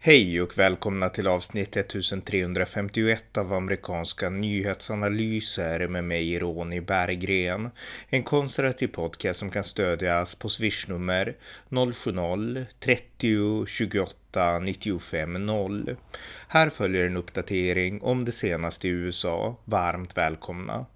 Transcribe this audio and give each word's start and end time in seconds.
Hej 0.00 0.42
och 0.42 0.58
välkomna 0.58 1.08
till 1.08 1.26
avsnitt 1.26 1.76
1351 1.76 3.38
av 3.38 3.52
amerikanska 3.52 4.30
nyhetsanalyser 4.30 5.88
med 5.88 6.04
mig 6.04 6.38
Ronny 6.38 6.80
Berggren. 6.80 7.70
En 8.08 8.22
konservativ 8.22 8.88
podcast 8.88 9.38
som 9.38 9.50
kan 9.50 9.64
stödjas 9.64 10.34
på 10.34 10.48
swishnummer 10.48 11.36
070-30 11.68 13.66
28 13.66 14.58
95 14.58 15.46
0. 15.46 15.96
Här 16.48 16.70
följer 16.70 17.06
en 17.06 17.16
uppdatering 17.16 18.02
om 18.02 18.24
det 18.24 18.32
senaste 18.32 18.88
i 18.88 18.90
USA. 18.90 19.56
Varmt 19.64 20.16
välkomna! 20.16 20.86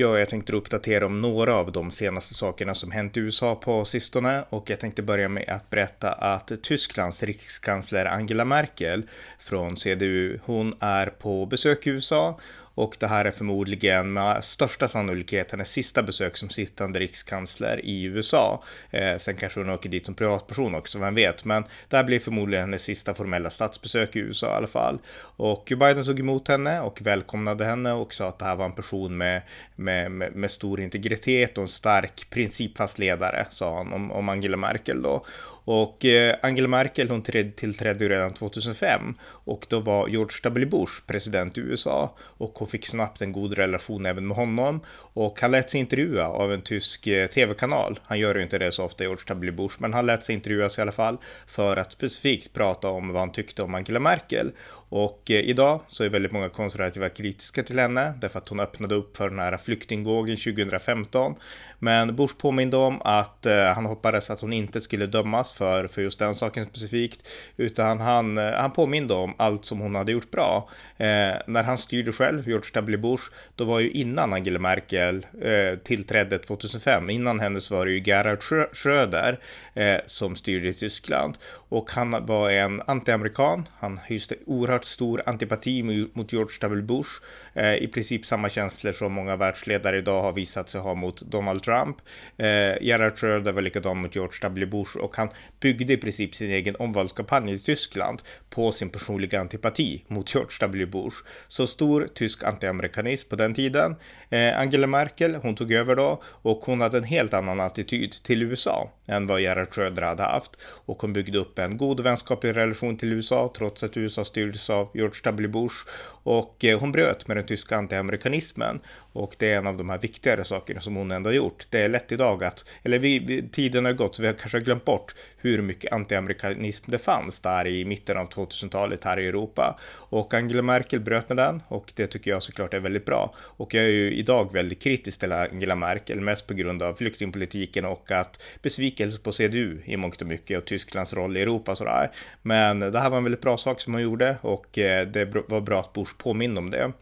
Ja, 0.00 0.18
jag 0.18 0.28
tänkte 0.28 0.52
uppdatera 0.52 1.06
om 1.06 1.20
några 1.20 1.56
av 1.56 1.72
de 1.72 1.90
senaste 1.90 2.34
sakerna 2.34 2.74
som 2.74 2.90
hänt 2.90 3.16
i 3.16 3.20
USA 3.20 3.54
på 3.54 3.84
sistone. 3.84 4.44
Och 4.50 4.70
jag 4.70 4.80
tänkte 4.80 5.02
börja 5.02 5.28
med 5.28 5.48
att 5.48 5.70
berätta 5.70 6.12
att 6.12 6.52
Tysklands 6.62 7.22
rikskansler 7.22 8.04
Angela 8.04 8.44
Merkel 8.44 9.02
från 9.38 9.76
CDU, 9.76 10.38
hon 10.44 10.74
är 10.80 11.06
på 11.06 11.46
besök 11.46 11.86
i 11.86 11.90
USA 11.90 12.40
och 12.78 12.96
det 12.98 13.06
här 13.06 13.24
är 13.24 13.30
förmodligen 13.30 14.12
med 14.12 14.44
största 14.44 14.88
sannolikhet 14.88 15.50
hennes 15.50 15.70
sista 15.70 16.02
besök 16.02 16.36
som 16.36 16.48
sittande 16.48 16.98
rikskansler 16.98 17.80
i 17.84 18.02
USA. 18.02 18.62
Eh, 18.90 19.16
sen 19.18 19.36
kanske 19.36 19.60
hon 19.60 19.70
åker 19.70 19.88
dit 19.88 20.06
som 20.06 20.14
privatperson 20.14 20.74
också, 20.74 20.98
vem 20.98 21.14
vet, 21.14 21.44
men 21.44 21.64
det 21.88 21.96
här 21.96 22.04
blir 22.04 22.20
förmodligen 22.20 22.64
hennes 22.64 22.82
sista 22.82 23.14
formella 23.14 23.50
statsbesök 23.50 24.16
i 24.16 24.18
USA 24.18 24.46
i 24.46 24.56
alla 24.56 24.66
fall. 24.66 24.98
Och 25.20 25.72
Biden 25.80 26.04
såg 26.04 26.20
emot 26.20 26.48
henne 26.48 26.80
och 26.80 27.02
välkomnade 27.02 27.64
henne 27.64 27.92
och 27.92 28.14
sa 28.14 28.28
att 28.28 28.38
det 28.38 28.44
här 28.44 28.56
var 28.56 28.64
en 28.64 28.72
person 28.72 29.16
med, 29.16 29.42
med, 29.76 30.10
med, 30.10 30.36
med 30.36 30.50
stor 30.50 30.80
integritet 30.80 31.58
och 31.58 31.62
en 31.62 31.68
stark 31.68 32.30
principfast 32.30 32.98
ledare, 32.98 33.46
sa 33.50 33.76
han 33.76 33.92
om, 33.92 34.12
om 34.12 34.28
Angela 34.28 34.56
Merkel 34.56 35.02
då. 35.02 35.24
Och 35.70 36.04
eh, 36.04 36.36
Angela 36.42 36.68
Merkel 36.68 37.10
hon 37.10 37.22
tillträdde 37.56 38.08
redan 38.08 38.34
2005 38.34 39.14
och 39.22 39.66
då 39.68 39.80
var 39.80 40.08
George 40.08 40.36
W. 40.42 40.66
Bush 40.66 40.92
president 41.06 41.58
i 41.58 41.60
USA 41.60 42.14
och 42.20 42.52
hon 42.54 42.68
fick 42.68 42.86
snabbt 42.86 43.22
en 43.22 43.32
god 43.32 43.52
relation 43.52 44.06
även 44.06 44.26
med 44.26 44.36
honom 44.36 44.80
och 45.12 45.40
han 45.40 45.50
lät 45.50 45.70
sig 45.70 45.80
intervjua 45.80 46.28
av 46.28 46.52
en 46.52 46.62
tysk 46.62 47.06
eh, 47.06 47.26
tv-kanal. 47.26 48.00
Han 48.04 48.18
gör 48.18 48.34
ju 48.34 48.42
inte 48.42 48.58
det 48.58 48.72
så 48.72 48.84
ofta, 48.84 49.04
George 49.04 49.24
W. 49.26 49.52
Bush, 49.52 49.76
men 49.78 49.94
han 49.94 50.06
lät 50.06 50.24
sig 50.24 50.34
intervjuas 50.34 50.78
i 50.78 50.82
alla 50.82 50.92
fall 50.92 51.18
för 51.46 51.76
att 51.76 51.92
specifikt 51.92 52.52
prata 52.52 52.88
om 52.88 53.08
vad 53.08 53.20
han 53.20 53.32
tyckte 53.32 53.62
om 53.62 53.74
Angela 53.74 54.00
Merkel 54.00 54.52
och 54.88 55.30
eh, 55.30 55.36
idag 55.36 55.80
så 55.88 56.04
är 56.04 56.08
väldigt 56.08 56.32
många 56.32 56.48
konservativa 56.48 57.08
kritiska 57.08 57.62
till 57.62 57.78
henne 57.78 58.14
därför 58.20 58.38
att 58.38 58.48
hon 58.48 58.60
öppnade 58.60 58.94
upp 58.94 59.16
för 59.16 59.30
den 59.30 59.38
här 59.38 59.56
flyktingvågen 59.56 60.36
2015. 60.36 61.34
Men 61.78 62.16
Bush 62.16 62.34
påminde 62.38 62.76
om 62.76 63.02
att 63.02 63.46
eh, 63.46 63.64
han 63.64 63.86
hoppades 63.86 64.30
att 64.30 64.40
hon 64.40 64.52
inte 64.52 64.80
skulle 64.80 65.06
dömas 65.06 65.52
för, 65.52 65.86
för 65.86 66.02
just 66.02 66.18
den 66.18 66.34
saken 66.34 66.66
specifikt, 66.66 67.28
utan 67.56 68.00
han, 68.00 68.38
eh, 68.38 68.52
han 68.52 68.70
påminde 68.70 69.14
om 69.14 69.34
allt 69.36 69.64
som 69.64 69.78
hon 69.78 69.94
hade 69.94 70.12
gjort 70.12 70.30
bra. 70.30 70.68
Eh, 70.96 71.06
när 71.46 71.62
han 71.62 71.78
styrde 71.78 72.12
själv, 72.12 72.48
George 72.48 72.70
W. 72.74 72.96
Bush, 72.96 73.24
då 73.54 73.64
var 73.64 73.80
ju 73.80 73.90
innan 73.90 74.32
Angela 74.32 74.58
Merkel 74.58 75.26
eh, 75.42 75.78
tillträdde 75.78 76.38
2005, 76.38 77.10
innan 77.10 77.40
hennes 77.40 77.70
var 77.70 77.86
det 77.86 77.92
ju 77.92 78.02
Gerhard 78.04 78.42
Schröder 78.72 79.38
eh, 79.74 79.96
som 80.06 80.36
styrde 80.36 80.68
i 80.68 80.74
Tyskland 80.74 81.38
och 81.68 81.90
han 81.90 82.26
var 82.26 82.50
en 82.50 82.82
antiamerikan. 82.86 83.68
Han 83.78 84.00
hyste 84.06 84.34
oerhört 84.46 84.77
stor 84.84 85.22
antipati 85.26 85.82
mot 86.12 86.32
George 86.32 86.58
W. 86.60 86.82
Bush, 86.82 87.10
eh, 87.54 87.74
i 87.74 87.88
princip 87.88 88.26
samma 88.26 88.48
känslor 88.48 88.92
som 88.92 89.12
många 89.12 89.36
världsledare 89.36 89.98
idag 89.98 90.22
har 90.22 90.32
visat 90.32 90.68
sig 90.68 90.80
ha 90.80 90.94
mot 90.94 91.22
Donald 91.22 91.62
Trump. 91.62 91.96
Eh, 92.36 92.46
Gerhard 92.80 93.18
Schröder 93.18 93.52
var 93.52 93.62
likadan 93.62 93.98
mot 93.98 94.14
George 94.14 94.38
W. 94.42 94.66
Bush 94.66 94.96
och 94.96 95.16
han 95.16 95.28
byggde 95.60 95.92
i 95.92 95.96
princip 95.96 96.34
sin 96.34 96.50
egen 96.50 96.76
omvalskampanj 96.78 97.52
i 97.52 97.58
Tyskland 97.58 98.22
på 98.50 98.72
sin 98.72 98.90
personliga 98.90 99.40
antipati 99.40 100.04
mot 100.08 100.34
George 100.34 100.56
W. 100.60 100.86
Bush. 100.86 101.16
Så 101.48 101.66
stor 101.66 102.06
tysk 102.14 102.42
antiamerikanism 102.42 103.28
på 103.28 103.36
den 103.36 103.54
tiden. 103.54 103.96
Eh, 104.30 104.58
Angela 104.58 104.86
Merkel, 104.86 105.34
hon 105.34 105.54
tog 105.54 105.72
över 105.72 105.96
då 105.96 106.22
och 106.24 106.58
hon 106.64 106.80
hade 106.80 106.98
en 106.98 107.04
helt 107.04 107.34
annan 107.34 107.60
attityd 107.60 108.12
till 108.12 108.42
USA 108.42 108.90
än 109.06 109.26
vad 109.26 109.40
Gerhard 109.40 109.74
Schröder 109.74 110.02
hade 110.02 110.22
haft 110.22 110.50
och 110.62 111.02
hon 111.02 111.12
byggde 111.12 111.38
upp 111.38 111.58
en 111.58 111.76
god 111.76 112.00
vänskaplig 112.00 112.56
relation 112.56 112.96
till 112.96 113.12
USA 113.12 113.52
trots 113.56 113.82
att 113.82 113.96
USA 113.96 114.24
styrdes 114.24 114.67
av 114.70 114.90
George 114.94 115.20
W. 115.24 115.48
Bush 115.48 115.76
och 116.22 116.64
eh, 116.64 116.80
hon 116.80 116.92
bröt 116.92 117.28
med 117.28 117.36
den 117.36 117.46
tyska 117.46 117.76
antiamerikanismen 117.76 118.80
och 119.18 119.36
det 119.38 119.52
är 119.52 119.58
en 119.58 119.66
av 119.66 119.76
de 119.76 119.90
här 119.90 119.98
viktigare 119.98 120.44
sakerna 120.44 120.80
som 120.80 120.96
hon 120.96 121.10
ändå 121.10 121.30
har 121.30 121.34
gjort. 121.34 121.66
Det 121.70 121.80
är 121.80 121.88
lätt 121.88 122.12
idag 122.12 122.44
att, 122.44 122.64
eller 122.82 122.98
vi, 122.98 123.18
vi, 123.18 123.48
tiden 123.48 123.84
har 123.84 123.92
gått 123.92 124.14
så 124.14 124.22
vi 124.22 124.28
har 124.28 124.34
kanske 124.34 124.60
glömt 124.60 124.84
bort 124.84 125.14
hur 125.36 125.62
mycket 125.62 125.92
antiamerikanism 125.92 126.90
det 126.90 126.98
fanns 126.98 127.40
där 127.40 127.66
i 127.66 127.84
mitten 127.84 128.16
av 128.16 128.28
2000-talet 128.28 129.04
här 129.04 129.18
i 129.18 129.28
Europa. 129.28 129.78
Och 129.92 130.34
Angela 130.34 130.62
Merkel 130.62 131.00
bröt 131.00 131.28
med 131.28 131.36
den 131.36 131.62
och 131.68 131.92
det 131.94 132.06
tycker 132.06 132.30
jag 132.30 132.42
såklart 132.42 132.74
är 132.74 132.80
väldigt 132.80 133.04
bra. 133.04 133.34
Och 133.38 133.74
jag 133.74 133.84
är 133.84 133.88
ju 133.88 134.12
idag 134.12 134.52
väldigt 134.52 134.82
kritisk 134.82 135.20
till 135.20 135.32
Angela 135.32 135.76
Merkel, 135.76 136.20
mest 136.20 136.46
på 136.46 136.54
grund 136.54 136.82
av 136.82 136.94
flyktingpolitiken 136.94 137.84
och 137.84 138.10
att 138.10 138.42
besvikelse 138.62 139.20
på 139.20 139.32
CDU 139.32 139.78
i 139.84 139.96
mångt 139.96 140.20
och 140.20 140.28
mycket 140.28 140.58
och 140.58 140.64
Tysklands 140.64 141.14
roll 141.14 141.36
i 141.36 141.42
Europa 141.42 141.72
och 141.72 141.78
sådär. 141.78 142.10
Men 142.42 142.80
det 142.80 143.00
här 143.00 143.10
var 143.10 143.16
en 143.18 143.24
väldigt 143.24 143.40
bra 143.42 143.56
sak 143.56 143.80
som 143.80 143.92
hon 143.92 144.02
gjorde 144.02 144.36
och 144.40 144.78
eh, 144.78 145.06
det 145.06 145.24
var 145.48 145.60
bra 145.60 145.80
att 145.80 145.92
Bush 145.92 146.16
påminde 146.18 146.60
om 146.60 146.70
det. 146.70 146.92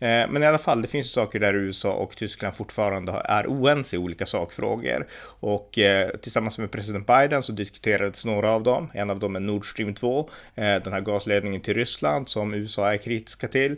Eh, 0.00 0.28
men 0.30 0.42
i 0.42 0.46
alla 0.46 0.58
fall, 0.58 0.82
det 0.82 0.88
finns 0.88 1.12
saker 1.12 1.40
där 1.40 1.54
USA 1.54 1.92
och 1.92 2.16
Tyskland 2.16 2.54
fortfarande 2.54 3.22
är 3.24 3.46
oense 3.46 3.96
i 3.96 3.98
olika 3.98 4.26
sakfrågor. 4.26 5.06
Och 5.40 5.78
eh, 5.78 6.10
tillsammans 6.16 6.58
med 6.58 6.70
president 6.70 7.06
Biden 7.06 7.42
så 7.42 7.52
diskuterades 7.52 8.24
några 8.24 8.50
av 8.50 8.62
dem. 8.62 8.90
En 8.94 9.10
av 9.10 9.18
dem 9.18 9.36
är 9.36 9.40
Nord 9.40 9.70
Stream 9.70 9.94
2, 9.94 10.30
eh, 10.54 10.64
den 10.64 10.92
här 10.92 11.00
gasledningen 11.00 11.60
till 11.60 11.74
Ryssland 11.74 12.28
som 12.28 12.54
USA 12.54 12.92
är 12.92 12.96
kritiska 12.96 13.48
till. 13.48 13.76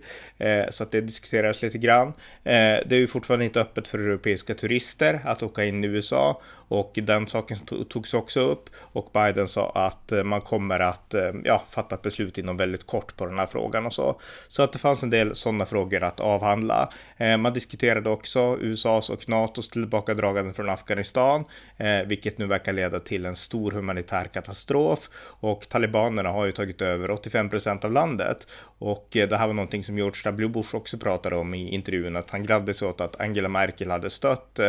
Så 0.70 0.82
att 0.82 0.90
det 0.90 1.00
diskuteras 1.00 1.62
lite 1.62 1.78
grann. 1.78 2.12
Det 2.42 2.90
är 2.90 2.94
ju 2.94 3.06
fortfarande 3.06 3.44
inte 3.44 3.60
öppet 3.60 3.88
för 3.88 3.98
europeiska 3.98 4.54
turister 4.54 5.20
att 5.24 5.42
åka 5.42 5.64
in 5.64 5.84
i 5.84 5.86
USA 5.86 6.40
och 6.68 6.92
den 7.02 7.26
saken 7.26 7.58
togs 7.88 8.14
också 8.14 8.40
upp 8.40 8.70
och 8.76 9.10
Biden 9.12 9.48
sa 9.48 9.70
att 9.70 10.12
man 10.24 10.40
kommer 10.40 10.80
att 10.80 11.14
ja, 11.44 11.62
fatta 11.68 11.94
ett 11.94 12.02
beslut 12.02 12.38
inom 12.38 12.56
väldigt 12.56 12.86
kort 12.86 13.16
på 13.16 13.26
den 13.26 13.38
här 13.38 13.46
frågan 13.46 13.86
och 13.86 13.92
så. 13.92 14.20
Så 14.48 14.62
att 14.62 14.72
det 14.72 14.78
fanns 14.78 15.02
en 15.02 15.10
del 15.10 15.36
sådana 15.36 15.66
frågor 15.66 16.02
att 16.12 16.20
avhandla. 16.20 16.92
Eh, 17.16 17.36
man 17.36 17.52
diskuterade 17.52 18.10
också 18.10 18.58
USAs 18.60 19.10
och 19.10 19.28
NATOs 19.28 19.68
tillbakadragande 19.68 20.52
från 20.52 20.68
Afghanistan, 20.68 21.44
eh, 21.76 22.02
vilket 22.06 22.38
nu 22.38 22.46
verkar 22.46 22.72
leda 22.72 23.00
till 23.00 23.26
en 23.26 23.36
stor 23.36 23.70
humanitär 23.70 24.24
katastrof 24.24 25.10
och 25.40 25.68
talibanerna 25.68 26.28
har 26.28 26.44
ju 26.46 26.52
tagit 26.52 26.82
över 26.82 27.10
85 27.10 27.48
procent 27.48 27.84
av 27.84 27.92
landet 27.92 28.46
och 28.78 29.16
eh, 29.16 29.28
det 29.28 29.36
här 29.36 29.46
var 29.46 29.54
någonting 29.54 29.84
som 29.84 29.98
George 29.98 30.20
W. 30.24 30.48
Bush 30.48 30.74
också 30.74 30.98
pratade 30.98 31.36
om 31.36 31.54
i 31.54 31.74
intervjun, 31.74 32.16
att 32.16 32.30
han 32.30 32.42
gladde 32.42 32.74
sig 32.74 32.88
åt 32.88 33.00
att 33.00 33.20
Angela 33.20 33.48
Merkel 33.48 33.90
hade 33.90 34.10
stött 34.10 34.60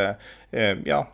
ja, 0.84 1.08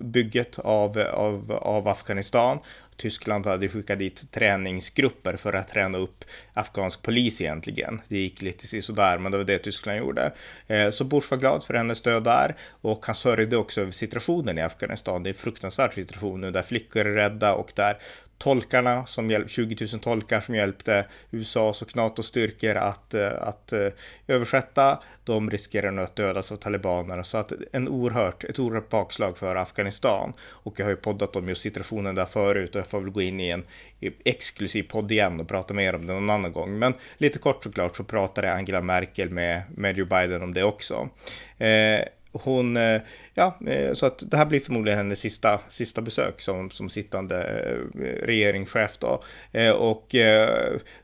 bygget 0.00 0.58
av, 0.58 0.98
av, 0.98 1.52
av 1.52 1.88
Afghanistan 1.88 2.58
Tyskland 2.96 3.46
hade 3.46 3.68
skickat 3.68 3.98
dit 3.98 4.30
träningsgrupper 4.30 5.36
för 5.36 5.52
att 5.52 5.68
träna 5.68 5.98
upp 5.98 6.24
afghansk 6.52 7.02
polis 7.02 7.40
egentligen. 7.40 8.00
Det 8.08 8.18
gick 8.18 8.42
lite 8.42 8.82
sådär, 8.82 9.18
men 9.18 9.32
det 9.32 9.38
var 9.38 9.44
det 9.44 9.58
Tyskland 9.58 9.98
gjorde. 9.98 10.32
Eh, 10.66 10.90
så 10.90 11.04
Bush 11.04 11.30
var 11.30 11.38
glad 11.38 11.64
för 11.64 11.74
hennes 11.74 11.98
stöd 11.98 12.24
där 12.24 12.56
och 12.80 13.06
han 13.06 13.14
sörjde 13.14 13.56
också 13.56 13.80
över 13.80 13.92
situationen 13.92 14.58
i 14.58 14.62
Afghanistan. 14.62 15.22
Det 15.22 15.28
är 15.28 15.32
en 15.32 15.38
fruktansvärd 15.38 15.92
situation 15.92 16.40
nu 16.40 16.50
där 16.50 16.62
flickor 16.62 17.06
är 17.06 17.14
rädda 17.14 17.54
och 17.54 17.72
där 17.74 17.98
tolkarna, 18.38 19.06
som 19.06 19.30
hjälpte, 19.30 19.52
20 19.52 19.86
000 19.92 20.00
tolkar 20.00 20.40
som 20.40 20.54
hjälpte 20.54 21.06
USAs 21.30 21.82
och 21.82 21.96
NATOs 21.96 22.26
styrkor 22.26 22.74
att, 22.74 23.14
eh, 23.14 23.32
att 23.40 23.72
eh, 23.72 23.88
översätta, 24.26 25.02
de 25.24 25.50
riskerar 25.50 25.90
nu 25.90 26.02
att 26.02 26.16
dödas 26.16 26.52
av 26.52 26.56
talibanerna. 26.56 27.24
Så 27.24 27.38
att 27.38 27.52
en 27.72 27.88
oerhört, 27.88 28.44
ett 28.44 28.58
oerhört 28.58 28.88
bakslag 28.88 29.38
för 29.38 29.56
Afghanistan. 29.56 30.32
Och 30.40 30.80
jag 30.80 30.84
har 30.84 30.90
ju 30.90 30.96
poddat 30.96 31.36
om 31.36 31.48
just 31.48 31.62
situationen 31.62 32.14
där 32.14 32.24
förut 32.24 32.74
och 32.74 32.80
jag 32.80 32.86
får 32.86 33.00
väl 33.00 33.10
gå 33.10 33.22
in 33.22 33.40
i 33.40 33.50
en 33.50 33.64
exklusiv 34.24 34.82
podd 34.82 35.12
igen 35.12 35.40
och 35.40 35.48
prata 35.48 35.74
mer 35.74 35.94
om 35.94 36.06
det 36.06 36.12
någon 36.12 36.30
annan 36.30 36.52
gång. 36.52 36.78
Men 36.78 36.94
lite 37.16 37.38
kort 37.38 37.62
såklart 37.62 37.96
så 37.96 38.04
pratade 38.04 38.52
Angela 38.52 38.80
Merkel 38.80 39.30
med, 39.30 39.62
med 39.76 39.98
Joe 39.98 40.06
Biden 40.06 40.42
om 40.42 40.54
det 40.54 40.64
också. 40.64 41.08
Eh, 41.58 42.00
hon, 42.44 42.76
eh, 42.76 43.00
ja, 43.34 43.58
eh, 43.66 43.92
så 43.92 44.06
att 44.06 44.30
det 44.30 44.36
här 44.36 44.46
blir 44.46 44.60
förmodligen 44.60 44.98
hennes 44.98 45.20
sista, 45.20 45.60
sista 45.68 46.02
besök 46.02 46.40
som, 46.40 46.70
som 46.70 46.88
sittande 46.88 47.42
eh, 47.42 48.26
regeringschef 48.26 48.98
då. 48.98 49.22
Och 49.76 50.14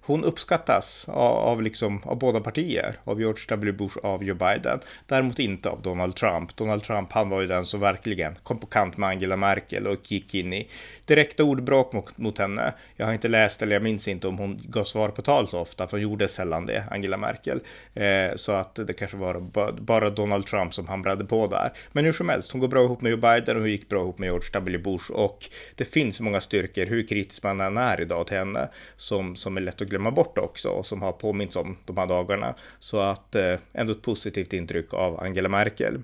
hon 0.01 0.25
uppskattas 0.25 1.05
av, 1.09 1.37
av, 1.37 1.63
liksom, 1.63 2.03
av 2.05 2.19
båda 2.19 2.41
partier, 2.41 2.99
av 3.05 3.21
George 3.21 3.45
W. 3.49 3.73
Bush 3.73 3.99
av 4.03 4.25
Joe 4.25 4.35
Biden. 4.35 4.81
Däremot 5.07 5.39
inte 5.39 5.69
av 5.69 5.83
Donald 5.83 6.17
Trump. 6.17 6.57
Donald 6.57 6.83
Trump, 6.83 7.13
han 7.13 7.29
var 7.29 7.41
ju 7.41 7.47
den 7.47 7.65
som 7.65 7.81
verkligen 7.81 8.35
kom 8.43 8.59
på 8.59 8.67
kant 8.67 8.97
med 8.97 9.09
Angela 9.09 9.37
Merkel 9.37 9.87
och 9.87 10.13
gick 10.13 10.35
in 10.35 10.53
i 10.53 10.69
direkta 11.15 11.45
ordbråk 11.45 11.93
mot, 11.93 12.19
mot 12.19 12.39
henne. 12.39 12.73
Jag 12.97 13.07
har 13.07 13.13
inte 13.13 13.29
läst, 13.29 13.63
eller 13.63 13.73
jag 13.73 13.83
minns 13.83 14.09
inte 14.09 14.29
om 14.29 14.39
hon 14.39 14.61
gav 14.65 14.85
svar 14.85 15.09
på 15.09 15.23
tal 15.23 15.49
så 15.49 15.59
ofta, 15.59 15.87
för 15.87 15.97
hon 15.97 16.03
gjorde 16.03 16.29
sällan 16.29 16.67
det, 16.67 16.85
Angela 16.91 17.17
Merkel. 17.17 17.61
Eh, 17.95 18.37
så 18.37 18.53
att 18.53 18.75
det 18.75 18.93
kanske 18.93 19.17
var 19.17 19.41
bara 19.81 20.11
Donald 20.11 20.47
Trump 20.47 20.75
som 20.75 20.89
hamrade 20.89 21.25
på 21.25 21.47
där. 21.47 21.73
Men 21.93 22.05
hur 22.05 22.13
som 22.13 22.29
helst, 22.29 22.53
hon 22.53 22.61
går 22.61 22.69
bra 22.69 22.85
ihop 22.85 23.01
med 23.01 23.11
Joe 23.11 23.19
Biden 23.19 23.57
och 23.57 23.63
hon 23.63 23.71
gick 23.71 23.89
bra 23.89 24.01
ihop 24.01 24.19
med 24.19 24.27
George 24.27 24.49
W. 24.53 24.79
Bush 24.79 25.11
och 25.13 25.49
det 25.75 25.85
finns 25.85 26.21
många 26.21 26.41
styrkor, 26.41 26.87
hur 26.87 27.07
kritisk 27.07 27.43
man 27.43 27.61
än 27.61 27.77
är 27.77 28.01
idag 28.01 28.27
till 28.27 28.37
henne, 28.37 28.69
som, 28.97 29.37
som 29.37 29.57
är 29.57 29.61
lätt 29.61 29.83
att 29.83 29.89
glömma 29.89 30.11
bort 30.11 30.39
också 30.39 30.69
och 30.69 30.87
som 30.87 31.03
har 31.03 31.13
påmints 31.13 31.57
om 31.57 31.77
de 31.85 31.97
här 31.97 32.07
dagarna. 32.07 32.55
Så 32.79 33.01
att 33.01 33.35
eh, 33.35 33.55
ändå 33.73 33.93
ett 33.93 34.03
positivt 34.03 34.53
intryck 34.53 34.95
av 34.95 35.21
Angela 35.21 35.49
Merkel. 35.49 36.03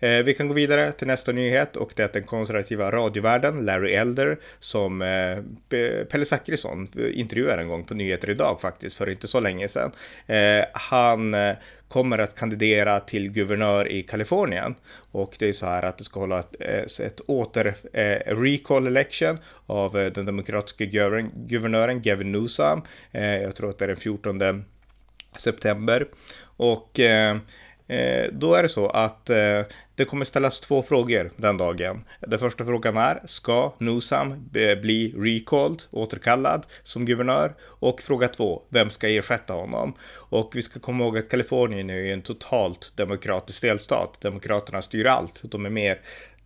Eh, 0.00 0.10
vi 0.10 0.34
kan 0.34 0.48
gå 0.48 0.54
vidare 0.54 0.92
till 0.92 1.06
nästa 1.06 1.32
nyhet 1.32 1.76
och 1.76 1.92
det 1.96 2.02
är 2.02 2.06
att 2.06 2.12
den 2.12 2.22
konservativa 2.22 2.90
radiovärlden, 2.90 3.64
Larry 3.64 3.92
Elder, 3.92 4.38
som 4.58 5.02
eh, 5.02 5.38
Pelle 6.04 6.24
Zackrisson 6.24 6.88
eh, 6.98 7.20
intervjuade 7.20 7.62
en 7.62 7.68
gång 7.68 7.84
på 7.84 7.94
Nyheter 7.94 8.30
idag 8.30 8.60
faktiskt, 8.60 8.98
för 8.98 9.10
inte 9.10 9.28
så 9.28 9.40
länge 9.40 9.68
sedan. 9.68 9.90
Eh, 10.26 10.64
han 10.72 11.34
eh, 11.34 11.56
kommer 11.88 12.18
att 12.18 12.34
kandidera 12.34 13.00
till 13.00 13.30
guvernör 13.30 13.92
i 13.92 14.02
Kalifornien. 14.02 14.74
Och 15.12 15.36
det 15.38 15.48
är 15.48 15.52
så 15.52 15.66
här 15.66 15.82
att 15.82 15.98
det 15.98 16.04
ska 16.04 16.20
hålla 16.20 16.38
ett, 16.38 16.56
eh, 16.60 17.06
ett 17.06 17.20
åter 17.20 17.74
eh, 17.92 18.36
recall 18.36 18.86
election 18.86 19.38
av 19.66 19.98
eh, 19.98 20.12
den 20.12 20.26
demokratiska 20.26 20.84
guvernören 21.46 22.02
Gavin 22.02 22.32
Newsom. 22.32 22.82
Eh, 23.12 23.42
jag 23.42 23.54
tror 23.54 23.70
att 23.70 23.78
det 23.78 23.84
är 23.84 23.88
den 23.88 23.96
14 23.96 24.64
september. 25.36 26.06
Och 26.56 27.00
eh, 27.00 27.36
Eh, 27.88 28.26
då 28.32 28.54
är 28.54 28.62
det 28.62 28.68
så 28.68 28.88
att 28.88 29.30
eh, 29.30 29.62
det 29.98 30.04
kommer 30.04 30.24
ställas 30.24 30.60
två 30.60 30.82
frågor 30.82 31.30
den 31.36 31.56
dagen. 31.56 32.04
Den 32.20 32.38
första 32.38 32.64
frågan 32.64 32.96
är, 32.96 33.22
ska 33.24 33.74
Newsom 33.78 34.32
eh, 34.32 34.80
bli 34.80 35.14
recalled, 35.16 35.82
återkallad 35.90 36.66
som 36.82 37.04
guvernör? 37.04 37.54
Och 37.62 38.00
fråga 38.00 38.28
två, 38.28 38.62
vem 38.68 38.90
ska 38.90 39.08
ersätta 39.08 39.52
honom? 39.52 39.94
Och 40.12 40.52
vi 40.54 40.62
ska 40.62 40.80
komma 40.80 41.04
ihåg 41.04 41.18
att 41.18 41.28
Kalifornien 41.28 41.90
är 41.90 42.12
en 42.12 42.22
totalt 42.22 42.92
demokratisk 42.96 43.62
delstat. 43.62 44.20
Demokraterna 44.20 44.82
styr 44.82 45.06
allt. 45.06 45.42
De 45.50 45.66
är 45.66 45.70
mer 45.70 45.98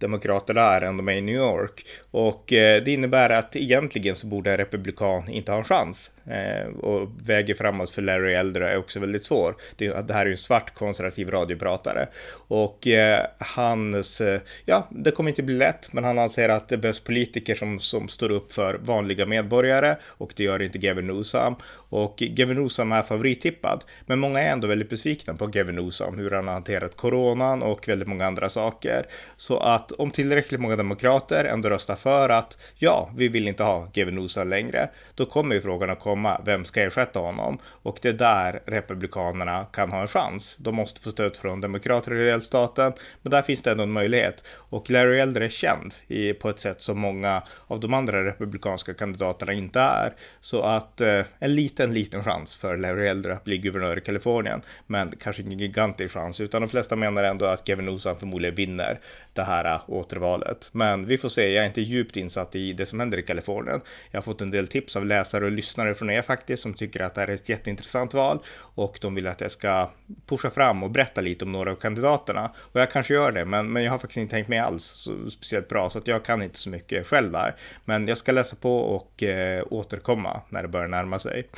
demokrater 0.03 0.55
där 0.55 0.81
än 0.81 0.97
de 0.97 1.09
är 1.09 1.13
i 1.13 1.21
New 1.21 1.35
York. 1.35 1.87
Och 2.11 2.53
eh, 2.53 2.83
det 2.83 2.93
innebär 2.93 3.31
att 3.31 3.57
egentligen 3.57 4.15
så 4.15 4.27
borde 4.27 4.51
en 4.51 4.57
republikan 4.57 5.29
inte 5.29 5.53
ha 5.53 5.59
en 5.59 5.65
chans. 5.65 6.11
Eh, 6.27 6.67
och 6.67 7.09
vägen 7.23 7.57
framåt 7.57 7.91
för 7.91 8.03
Larry 8.03 8.35
Elder 8.35 8.61
är 8.61 8.77
också 8.77 9.01
väldigt 9.01 9.25
svår. 9.25 9.57
Det, 9.77 10.09
det 10.09 10.15
här 10.15 10.21
är 10.21 10.27
ju 10.27 10.33
en 10.33 10.39
svart 10.39 10.75
konservativ 10.75 11.31
radiopratare. 11.31 12.09
Och 12.49 12.87
eh, 12.87 13.27
hans, 13.43 14.21
eh, 14.21 14.41
ja, 14.65 14.89
det 14.91 15.11
kommer 15.11 15.31
inte 15.31 15.43
bli 15.43 15.55
lätt, 15.55 15.93
men 15.93 16.05
han 16.05 16.19
anser 16.19 16.49
att 16.49 16.69
det 16.69 16.79
behövs 16.79 17.01
politiker 17.01 17.55
som, 17.55 17.81
som 17.81 18.09
står 18.09 18.31
upp 18.31 18.53
för 18.53 18.75
vanliga 18.75 19.27
medborgare 19.27 19.97
och 20.05 20.33
det 20.37 20.43
gör 20.45 20.63
inte 20.63 20.79
Gavin 20.79 21.07
Newsom. 21.07 21.57
Och 21.89 22.17
Gavin 22.17 22.57
Newsom 22.57 22.93
är 22.93 23.03
favorittippad, 23.03 23.85
men 24.07 24.19
många 24.19 24.41
är 24.41 24.53
ändå 24.53 24.67
väldigt 24.67 24.91
besvikna 24.91 25.35
på 25.35 25.47
Gavin 25.47 25.75
Newsom, 25.75 26.19
hur 26.19 26.31
han 26.31 26.47
har 26.47 26.55
hanterat 26.55 26.97
coronan 26.97 27.63
och 27.63 27.89
väldigt 27.89 28.09
många 28.09 28.27
andra 28.27 28.49
saker. 28.49 29.07
Så 29.37 29.59
att 29.59 29.93
om 29.93 30.11
tillräckligt 30.11 30.61
många 30.61 30.77
demokrater 30.77 31.45
ändå 31.45 31.71
röstar 31.71 31.97
för 31.97 32.29
att 32.29 32.59
ja, 32.79 33.11
vi 33.17 33.29
vill 33.29 33.49
inte 33.49 33.63
ha 33.63 33.89
Gavin 33.93 34.15
Newsom 34.15 34.49
längre, 34.49 34.89
då 35.15 35.27
kommer 35.27 35.55
ju 35.55 35.61
frågan 35.61 35.91
att 35.91 36.01
komma, 36.01 36.41
vem 36.45 36.65
ska 36.65 36.83
ersätta 36.83 37.19
honom? 37.19 37.59
Och 37.65 37.99
det 38.03 38.09
är 38.09 38.13
där 38.13 38.63
republikanerna 38.67 39.67
kan 39.73 39.93
ha 39.93 40.01
en 40.01 40.09
chans. 40.09 40.57
De 40.59 40.75
måste 40.75 41.01
få 41.01 41.11
stöd 41.11 41.37
från 41.37 41.61
demokrater 41.61 42.15
i 42.15 42.25
delstaten, 42.25 42.93
men 43.23 43.31
där 43.33 43.43
finns 43.43 43.63
det 43.63 43.71
ändå 43.71 43.83
en 43.83 43.93
möjlighet. 43.93 44.45
Och 44.49 44.91
Larry 44.91 45.19
Elder 45.19 45.41
är 45.41 45.49
känd 45.49 45.95
i, 46.09 46.33
på 46.33 46.49
ett 46.49 46.61
sätt 46.61 46.83
som 46.83 46.99
många 46.99 47.43
av 47.67 47.81
de 47.81 47.95
andra 47.95 48.25
republikanska 48.25 48.95
kandidaterna 48.95 49.53
inte 49.53 49.81
är. 49.81 50.13
Så 50.41 50.63
att 50.63 51.01
eh, 51.01 51.21
en 51.39 51.55
liten, 51.55 51.95
liten 51.95 52.25
chans 52.25 52.57
för 52.57 52.77
Larry 52.77 53.07
Elder 53.07 53.31
att 53.31 53.45
bli 53.45 53.59
guvernör 53.59 53.99
i 53.99 54.01
Kalifornien, 54.01 54.63
men 54.87 55.13
kanske 55.21 55.43
ingen 55.43 55.59
gigantisk 55.59 56.15
chans, 56.15 56.41
utan 56.41 56.63
de 56.63 56.69
flesta 56.69 56.97
menar 56.97 57.25
ändå 57.25 57.45
att 57.45 57.65
Gavin 57.65 57.87
Newsom 57.87 58.17
förmodligen 58.17 58.55
vinner 58.55 59.01
det 59.33 59.43
här 59.43 59.65
eh, 59.65 59.81
återvalet. 59.87 60.71
Men 60.73 61.07
vi 61.07 61.19
får 61.19 61.29
se, 61.29 61.53
jag 61.53 61.63
är 61.63 61.69
inte 61.69 61.81
djupt 61.81 62.17
insatt 62.17 62.55
i 62.55 62.73
det 62.73 62.87
som 62.87 63.01
händer 63.01 63.19
i 63.19 63.23
Kalifornien. 63.23 63.81
Jag 64.11 64.19
har 64.19 64.23
fått 64.23 64.41
en 64.41 64.51
del 64.51 64.69
tips 64.69 64.97
av 64.97 65.07
läsare 65.07 65.45
och 65.45 65.53
lyssnare 65.53 65.95
från 65.95 66.11
er 66.11 66.23
faktiskt 66.23 66.63
som 66.63 66.75
tycker 66.75 67.01
att 67.01 67.15
det 67.15 67.21
här 67.21 67.29
är 67.29 67.35
ett 67.35 67.49
jätteintressant 67.49 68.15
val 68.15 68.39
och 68.75 68.99
de 69.01 69.15
vill 69.15 69.27
att 69.27 69.41
jag 69.41 69.51
ska 69.51 69.91
pusha 70.27 70.51
fram 70.51 70.83
och 70.83 70.91
berätta 70.91 71.21
lite 71.21 71.45
om 71.45 71.53
några 71.53 71.71
av 71.71 71.77
kandidaterna. 71.77 72.51
Och 72.57 72.81
jag 72.81 72.91
kanske 72.91 73.15
gör 73.15 73.33
det, 73.33 73.45
men, 73.45 73.73
men 73.73 73.83
jag 73.83 73.91
har 73.91 73.99
faktiskt 73.99 74.17
inte 74.17 74.31
tänkt 74.31 74.49
med 74.49 74.65
alls 74.65 74.85
så 74.85 75.31
speciellt 75.31 75.69
bra 75.69 75.91
så 75.91 75.99
att 75.99 76.09
jag 76.09 76.25
kan 76.25 76.43
inte 76.43 76.59
så 76.59 76.71
mycket 76.71 77.07
själv 77.07 77.33
där. 77.33 77.57
Men 77.85 78.09
jag 78.09 78.19
ska 78.19 78.33
läsa 78.33 78.57
på 78.57 78.79
och 78.79 79.23
eh, 79.23 79.65
återkomma 79.71 80.41
när 80.49 80.63
det 80.63 80.69
börjar 80.69 80.89
närma 80.89 81.19
sig. 81.19 81.49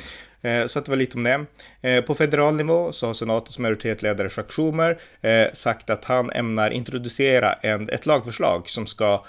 Eh, 0.45 0.67
så 0.67 0.79
att 0.79 0.85
det 0.85 0.91
var 0.91 0.97
lite 0.97 1.17
om 1.17 1.25
det. 1.25 1.47
Eh, 1.83 2.05
på 2.05 2.15
federal 2.15 2.55
nivå 2.55 2.93
så 2.93 3.07
har 3.07 3.15
senatens 3.15 3.59
majoritetsledare 3.59 4.31
Chuck 4.31 4.53
Schumer 4.53 4.99
eh, 5.21 5.53
sagt 5.53 5.91
att 5.91 6.05
han 6.05 6.31
ämnar 6.31 6.71
introducera 6.71 7.53
en, 7.53 7.89
ett 7.89 8.07
lagförslag 8.07 8.69
som 8.69 8.87
ska 8.87 9.25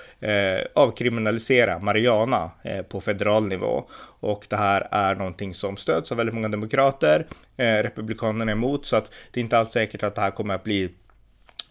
avkriminalisera 0.73 1.79
marijuana 1.79 2.51
på 2.89 3.01
federal 3.01 3.47
nivå. 3.47 3.83
Och 4.19 4.45
det 4.49 4.55
här 4.55 4.87
är 4.91 5.15
någonting 5.15 5.53
som 5.53 5.77
stöds 5.77 6.11
av 6.11 6.17
väldigt 6.17 6.35
många 6.35 6.49
demokrater. 6.49 7.25
Republikanerna 7.57 8.51
är 8.51 8.55
emot 8.55 8.85
så 8.85 8.95
att 8.95 9.11
det 9.31 9.39
är 9.39 9.43
inte 9.43 9.57
alls 9.57 9.69
säkert 9.69 10.03
att 10.03 10.15
det 10.15 10.21
här 10.21 10.31
kommer 10.31 10.55
att 10.55 10.63
bli 10.63 10.91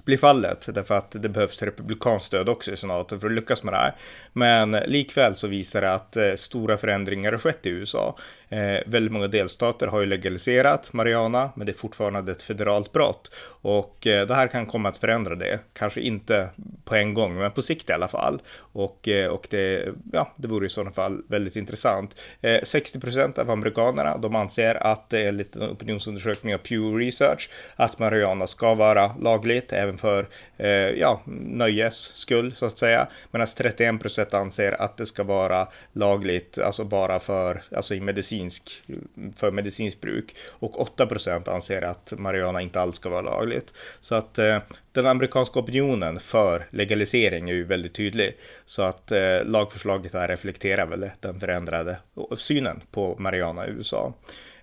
bli 0.04 0.16
fallet, 0.16 0.68
därför 0.74 0.94
att 0.94 1.16
det 1.22 1.28
behövs 1.28 1.62
republikanskt 1.62 2.26
stöd 2.26 2.48
också 2.48 2.72
i 2.72 2.76
senaten 2.76 3.20
för 3.20 3.26
att 3.26 3.32
lyckas 3.32 3.62
med 3.62 3.74
det 3.74 3.78
här. 3.78 3.94
Men 4.32 4.70
likväl 4.70 5.34
så 5.34 5.46
visar 5.46 5.80
det 5.80 5.92
att 5.92 6.16
eh, 6.16 6.34
stora 6.34 6.76
förändringar 6.76 7.32
har 7.32 7.38
skett 7.38 7.66
i 7.66 7.70
USA. 7.70 8.16
Eh, 8.48 8.78
väldigt 8.86 9.12
många 9.12 9.28
delstater 9.28 9.86
har 9.86 10.00
ju 10.00 10.06
legaliserat 10.06 10.92
marijuana, 10.92 11.50
men 11.56 11.66
det 11.66 11.72
är 11.72 11.74
fortfarande 11.74 12.32
ett 12.32 12.42
federalt 12.42 12.92
brott. 12.92 13.32
Och 13.62 14.06
eh, 14.06 14.26
det 14.26 14.34
här 14.34 14.48
kan 14.48 14.66
komma 14.66 14.88
att 14.88 14.98
förändra 14.98 15.34
det. 15.34 15.60
Kanske 15.72 16.00
inte 16.00 16.48
på 16.84 16.94
en 16.94 17.14
gång, 17.14 17.34
men 17.34 17.52
på 17.52 17.62
sikt 17.62 17.90
i 17.90 17.92
alla 17.92 18.08
fall. 18.08 18.42
Och, 18.58 19.08
eh, 19.08 19.28
och 19.28 19.46
det, 19.50 19.88
ja, 20.12 20.32
det 20.36 20.48
vore 20.48 20.66
i 20.66 20.68
sådana 20.68 20.92
fall 20.92 21.22
väldigt 21.28 21.56
intressant. 21.56 22.20
Eh, 22.40 22.60
60 22.62 23.00
procent 23.00 23.38
av 23.38 23.50
amerikanerna, 23.50 24.16
de 24.16 24.36
anser 24.36 24.86
att 24.86 25.12
enligt 25.12 25.56
en 25.56 25.70
opinionsundersökning 25.70 26.54
av 26.54 26.58
Pew 26.58 27.06
Research, 27.06 27.50
att 27.76 27.98
marijuana 27.98 28.46
ska 28.46 28.74
vara 28.74 29.14
lagligt 29.20 29.72
även 29.72 29.98
för, 29.98 30.28
eh, 30.56 30.68
ja, 30.68 31.22
nöjes 31.26 31.94
skull 31.94 32.54
så 32.54 32.66
att 32.66 32.78
säga. 32.78 33.08
Medan 33.30 33.46
31 33.46 34.00
procent 34.00 34.34
anser 34.34 34.82
att 34.82 34.96
det 34.96 35.06
ska 35.06 35.24
vara 35.24 35.68
lagligt, 35.92 36.58
alltså 36.58 36.84
bara 36.84 37.20
för, 37.20 37.62
alltså 37.76 37.94
i 37.94 38.00
medicinsk, 38.00 38.82
för 39.36 39.50
medicinskt 39.50 40.00
bruk 40.00 40.36
och 40.48 40.80
8% 40.80 41.48
anser 41.48 41.82
att 41.82 42.12
marijuana 42.18 42.60
inte 42.60 42.80
alls 42.80 42.96
ska 42.96 43.08
vara 43.08 43.22
lagligt. 43.22 43.74
Så 44.00 44.14
att 44.14 44.38
den 44.92 45.06
amerikanska 45.06 45.60
opinionen 45.60 46.20
för 46.20 46.66
legalisering 46.74 47.50
är 47.50 47.54
ju 47.54 47.64
väldigt 47.64 47.94
tydlig. 47.94 48.34
Så 48.64 48.82
att 48.82 49.12
eh, 49.12 49.44
lagförslaget 49.44 50.12
här 50.12 50.28
reflekterar 50.28 50.86
väl 50.86 51.10
den 51.20 51.40
förändrade 51.40 51.96
synen 52.36 52.80
på 52.90 53.16
marijuana 53.18 53.66
i 53.66 53.70
USA. 53.70 54.14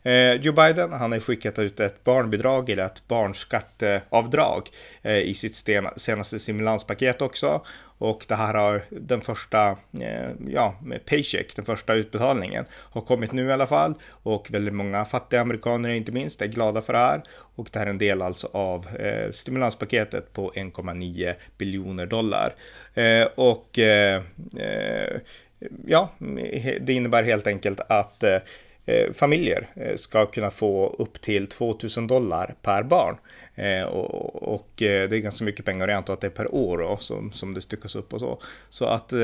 Eh, 0.03 0.33
Joe 0.33 0.53
Biden, 0.53 0.91
han 0.91 1.11
har 1.11 1.19
skickat 1.19 1.59
ut 1.59 1.79
ett 1.79 2.03
barnbidrag 2.03 2.69
eller 2.69 2.85
ett 2.85 3.07
barnskatteavdrag 3.07 4.69
eh, 5.01 5.17
i 5.17 5.33
sitt 5.33 5.55
senaste 5.95 6.39
stimulanspaket 6.39 7.21
också. 7.21 7.61
Och 7.97 8.25
det 8.27 8.35
här 8.35 8.53
har 8.53 8.85
den 8.89 9.21
första, 9.21 9.69
eh, 10.01 10.29
ja, 10.47 10.75
paycheck, 11.05 11.55
den 11.55 11.65
första 11.65 11.93
utbetalningen 11.93 12.65
har 12.71 13.01
kommit 13.01 13.31
nu 13.31 13.47
i 13.47 13.51
alla 13.51 13.67
fall. 13.67 13.93
Och 14.09 14.47
väldigt 14.51 14.73
många 14.73 15.05
fattiga 15.05 15.41
amerikaner 15.41 15.89
inte 15.89 16.11
minst 16.11 16.41
är 16.41 16.47
glada 16.47 16.81
för 16.81 16.93
det 16.93 16.99
här. 16.99 17.23
Och 17.55 17.69
det 17.71 17.79
här 17.79 17.85
är 17.85 17.89
en 17.89 17.97
del 17.97 18.21
alltså 18.21 18.49
av 18.51 18.87
eh, 18.95 19.31
stimulanspaketet 19.31 20.33
på 20.33 20.51
1,9 20.51 21.33
biljoner 21.57 22.05
dollar. 22.05 22.53
Eh, 22.93 23.27
och 23.35 23.79
eh, 23.79 24.21
ja, 25.85 26.09
det 26.81 26.93
innebär 26.93 27.23
helt 27.23 27.47
enkelt 27.47 27.79
att 27.89 28.23
Eh, 28.23 28.37
Eh, 28.85 29.13
familjer 29.13 29.67
eh, 29.75 29.95
ska 29.95 30.25
kunna 30.25 30.49
få 30.49 30.95
upp 30.99 31.21
till 31.21 31.47
2000 31.47 32.07
dollar 32.07 32.55
per 32.61 32.83
barn. 32.83 33.17
Eh, 33.55 33.83
och, 33.83 34.53
och, 34.53 34.81
eh, 34.81 35.09
det 35.09 35.17
är 35.17 35.19
ganska 35.19 35.45
mycket 35.45 35.65
pengar, 35.65 35.87
jag 35.87 35.97
antar 35.97 36.13
att 36.13 36.21
det 36.21 36.27
är 36.27 36.31
per 36.31 36.55
år 36.55 36.77
då, 36.77 36.97
som, 36.97 37.31
som 37.31 37.53
det 37.53 37.61
styckas 37.61 37.95
upp 37.95 38.13
och 38.13 38.19
så. 38.19 38.41
Så 38.69 38.85
att 38.85 39.13
eh, 39.13 39.19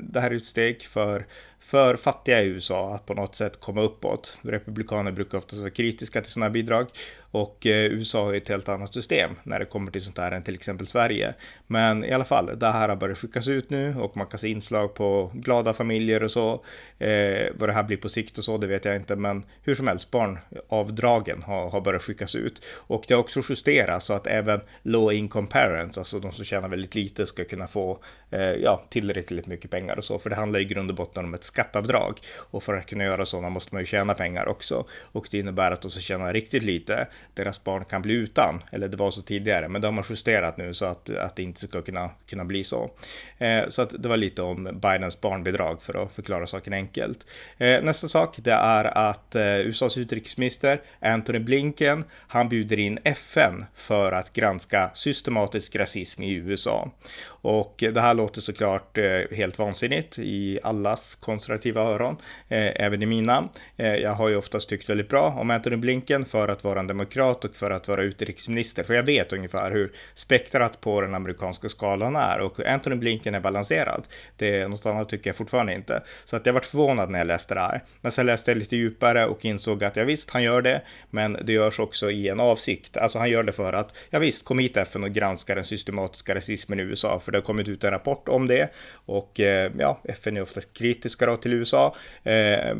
det 0.00 0.20
här 0.20 0.30
är 0.30 0.34
ett 0.34 0.44
steg 0.44 0.82
för 0.82 1.26
för 1.62 1.96
fattiga 1.96 2.42
i 2.42 2.46
USA 2.46 2.94
att 2.94 3.06
på 3.06 3.14
något 3.14 3.34
sätt 3.34 3.60
komma 3.60 3.82
uppåt. 3.82 4.38
Republikaner 4.42 5.12
brukar 5.12 5.38
ofta 5.38 5.56
vara 5.56 5.70
kritiska 5.70 6.20
till 6.20 6.32
sådana 6.32 6.46
här 6.46 6.52
bidrag 6.52 6.86
och 7.30 7.66
eh, 7.66 7.84
USA 7.84 8.24
har 8.24 8.34
ett 8.34 8.48
helt 8.48 8.68
annat 8.68 8.94
system 8.94 9.30
när 9.42 9.58
det 9.58 9.64
kommer 9.64 9.90
till 9.90 10.02
sånt 10.02 10.18
här 10.18 10.32
än 10.32 10.42
till 10.42 10.54
exempel 10.54 10.86
Sverige. 10.86 11.34
Men 11.66 12.04
i 12.04 12.12
alla 12.12 12.24
fall, 12.24 12.50
det 12.58 12.66
här 12.66 12.88
har 12.88 12.96
börjat 12.96 13.18
skickas 13.18 13.48
ut 13.48 13.70
nu 13.70 13.94
och 13.98 14.16
man 14.16 14.26
kan 14.26 14.38
se 14.40 14.48
inslag 14.48 14.94
på 14.94 15.30
glada 15.34 15.72
familjer 15.72 16.22
och 16.22 16.30
så. 16.30 16.52
Eh, 16.98 17.46
vad 17.54 17.68
det 17.68 17.72
här 17.72 17.82
blir 17.82 17.96
på 17.96 18.08
sikt 18.08 18.38
och 18.38 18.44
så, 18.44 18.58
det 18.58 18.66
vet 18.66 18.84
jag 18.84 18.96
inte, 18.96 19.16
men 19.16 19.44
hur 19.62 19.74
som 19.74 19.88
helst, 19.88 20.10
barnavdragen 20.10 21.42
har, 21.42 21.70
har 21.70 21.80
börjat 21.80 22.02
skickas 22.02 22.34
ut 22.34 22.64
och 22.66 23.04
det 23.08 23.14
har 23.14 23.20
också 23.20 23.41
också 23.42 23.52
justera 23.52 24.00
så 24.00 24.12
att 24.12 24.26
även 24.26 24.60
low 24.82 25.12
income 25.12 25.48
parents, 25.48 25.98
alltså 25.98 26.20
de 26.20 26.32
som 26.32 26.44
tjänar 26.44 26.68
väldigt 26.68 26.94
lite, 26.94 27.26
ska 27.26 27.44
kunna 27.44 27.66
få 27.66 27.98
eh, 28.30 28.40
ja, 28.40 28.84
tillräckligt 28.90 29.46
mycket 29.46 29.70
pengar 29.70 29.96
och 29.98 30.04
så. 30.04 30.18
För 30.18 30.30
det 30.30 30.36
handlar 30.36 30.60
i 30.60 30.64
grund 30.64 30.90
och 30.90 30.96
botten 30.96 31.24
om 31.24 31.34
ett 31.34 31.44
skatteavdrag. 31.44 32.20
Och 32.36 32.62
för 32.62 32.74
att 32.74 32.86
kunna 32.86 33.04
göra 33.04 33.26
sådana 33.26 33.48
måste 33.48 33.74
man 33.74 33.82
ju 33.82 33.86
tjäna 33.86 34.14
pengar 34.14 34.48
också. 34.48 34.86
Och 35.12 35.28
det 35.30 35.38
innebär 35.38 35.70
att 35.70 35.82
de 35.82 35.90
som 35.90 36.00
tjänar 36.00 36.32
riktigt 36.32 36.62
lite, 36.62 37.08
deras 37.34 37.64
barn 37.64 37.84
kan 37.84 38.02
bli 38.02 38.14
utan. 38.14 38.62
Eller 38.72 38.88
det 38.88 38.96
var 38.96 39.10
så 39.10 39.22
tidigare, 39.22 39.68
men 39.68 39.80
det 39.80 39.86
har 39.86 39.92
man 39.92 40.04
justerat 40.10 40.56
nu 40.56 40.74
så 40.74 40.84
att, 40.84 41.10
att 41.10 41.36
det 41.36 41.42
inte 41.42 41.60
ska 41.60 41.82
kunna, 41.82 42.10
kunna 42.26 42.44
bli 42.44 42.64
så. 42.64 42.90
Eh, 43.38 43.68
så 43.68 43.82
att 43.82 44.02
det 44.02 44.08
var 44.08 44.16
lite 44.16 44.42
om 44.42 44.64
Bidens 44.64 45.20
barnbidrag 45.20 45.82
för 45.82 46.02
att 46.02 46.14
förklara 46.14 46.46
saken 46.46 46.72
enkelt. 46.72 47.26
Eh, 47.58 47.82
nästa 47.82 48.08
sak, 48.08 48.36
det 48.38 48.52
är 48.52 48.84
att 48.84 49.34
eh, 49.34 49.58
USAs 49.58 49.98
utrikesminister 49.98 50.80
Anthony 51.00 51.38
Blinken, 51.38 52.04
han 52.28 52.48
bjuder 52.48 52.78
in 52.78 52.98
FN 53.32 53.64
för 53.74 54.12
att 54.12 54.32
granska 54.32 54.90
systematisk 54.94 55.76
rasism 55.76 56.22
i 56.22 56.34
USA. 56.34 56.90
Och 57.24 57.74
det 57.92 58.00
här 58.00 58.14
låter 58.14 58.40
såklart 58.40 58.98
eh, 58.98 59.20
helt 59.36 59.58
vansinnigt 59.58 60.18
i 60.18 60.58
allas 60.62 61.14
konservativa 61.14 61.80
öron, 61.80 62.16
eh, 62.48 62.84
även 62.84 63.02
i 63.02 63.06
mina. 63.06 63.48
Eh, 63.76 63.94
jag 63.94 64.10
har 64.10 64.28
ju 64.28 64.36
oftast 64.36 64.68
tyckt 64.68 64.90
väldigt 64.90 65.08
bra 65.08 65.36
om 65.38 65.50
Anthony 65.50 65.76
Blinken 65.76 66.24
för 66.24 66.48
att 66.48 66.64
vara 66.64 66.80
en 66.80 66.86
demokrat 66.86 67.44
och 67.44 67.56
för 67.56 67.70
att 67.70 67.88
vara 67.88 68.02
utrikesminister, 68.02 68.84
för 68.84 68.94
jag 68.94 69.02
vet 69.02 69.32
ungefär 69.32 69.70
hur 69.70 69.92
spektrat 70.14 70.80
på 70.80 71.00
den 71.00 71.14
amerikanska 71.14 71.68
skalan 71.68 72.16
är 72.16 72.40
och 72.40 72.66
Anthony 72.66 72.96
Blinken 72.96 73.34
är 73.34 73.40
balanserad. 73.40 74.08
Det 74.36 74.60
är 74.60 74.68
något 74.68 74.86
annat 74.86 75.08
tycker 75.08 75.30
jag 75.30 75.36
fortfarande 75.36 75.74
inte. 75.74 76.02
Så 76.24 76.36
att 76.36 76.46
jag 76.46 76.52
varit 76.52 76.66
förvånad 76.66 77.10
när 77.10 77.18
jag 77.18 77.26
läste 77.26 77.54
det 77.54 77.60
här. 77.60 77.82
Men 78.00 78.12
sen 78.12 78.26
läste 78.26 78.50
jag 78.50 78.58
lite 78.58 78.76
djupare 78.76 79.26
och 79.26 79.44
insåg 79.44 79.84
att 79.84 79.96
ja 79.96 80.04
visst, 80.04 80.30
han 80.30 80.42
gör 80.42 80.62
det, 80.62 80.82
men 81.10 81.38
det 81.44 81.52
görs 81.52 81.80
också 81.80 82.10
i 82.10 82.28
en 82.28 82.40
avsikt. 82.40 82.96
Alltså 82.96 83.21
han 83.22 83.30
gör 83.30 83.42
det 83.42 83.52
för 83.52 83.72
att 83.72 83.94
ja 84.10 84.18
visst, 84.18 84.44
kom 84.44 84.58
hit 84.58 84.76
FN 84.76 85.04
och 85.04 85.10
granska 85.10 85.54
den 85.54 85.64
systematiska 85.64 86.34
rasismen 86.34 86.80
i 86.80 86.82
USA, 86.82 87.18
för 87.18 87.32
det 87.32 87.38
har 87.38 87.42
kommit 87.42 87.68
ut 87.68 87.84
en 87.84 87.90
rapport 87.90 88.28
om 88.28 88.48
det 88.48 88.68
och 89.06 89.40
eh, 89.40 89.72
ja, 89.78 90.00
FN 90.04 90.36
är 90.36 90.42
oftast 90.42 90.72
kritiska 90.72 91.26
då 91.26 91.36
till 91.36 91.52
USA. 91.52 91.96
Eh, 92.22 92.76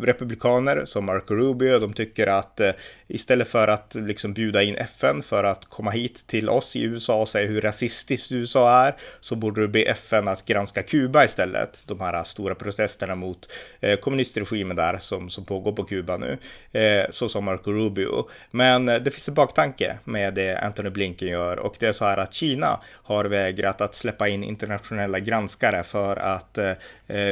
republikaner 0.00 0.82
som 0.84 1.04
Marco 1.04 1.34
Rubio, 1.34 1.78
de 1.78 1.92
tycker 1.92 2.26
att 2.26 2.60
eh, 2.60 2.70
istället 3.06 3.48
för 3.48 3.68
att 3.68 3.94
liksom 3.94 4.34
bjuda 4.34 4.62
in 4.62 4.76
FN 4.76 5.22
för 5.22 5.44
att 5.44 5.64
komma 5.64 5.90
hit 5.90 6.26
till 6.26 6.48
oss 6.48 6.76
i 6.76 6.82
USA 6.82 7.20
och 7.20 7.28
säga 7.28 7.48
hur 7.48 7.60
rasistiskt 7.60 8.32
USA 8.32 8.86
är, 8.86 8.94
så 9.20 9.36
borde 9.36 9.60
du 9.60 9.68
be 9.68 9.82
FN 9.82 10.28
att 10.28 10.44
granska 10.44 10.82
Kuba 10.82 11.24
istället. 11.24 11.84
De 11.86 12.00
här 12.00 12.22
stora 12.22 12.54
protesterna 12.54 13.14
mot 13.14 13.50
eh, 13.80 13.98
kommunistregimen 13.98 14.76
där 14.76 14.98
som, 14.98 15.30
som 15.30 15.44
pågår 15.44 15.72
på 15.72 15.84
Kuba 15.84 16.16
nu, 16.16 16.38
eh, 16.72 17.06
så 17.10 17.28
som 17.28 17.44
Marco 17.44 17.72
Rubio. 17.72 18.28
Men 18.50 18.86
det 18.86 19.10
finns 19.10 19.28
en 19.28 19.34
baktanke 19.34 19.75
med 20.04 20.34
det 20.34 20.58
Anthony 20.58 20.90
Blinken 20.90 21.28
gör 21.28 21.58
och 21.58 21.76
det 21.78 21.86
är 21.86 21.92
så 21.92 22.04
här 22.04 22.18
att 22.18 22.34
Kina 22.34 22.80
har 23.02 23.24
vägrat 23.24 23.80
att 23.80 23.94
släppa 23.94 24.28
in 24.28 24.44
internationella 24.44 25.20
granskare 25.20 25.82
för 25.82 26.16
att 26.16 26.58
eh, 26.58 26.72